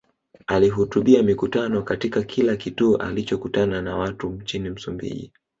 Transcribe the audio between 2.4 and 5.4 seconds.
kituo alichokutana na watu nchini Msumbiji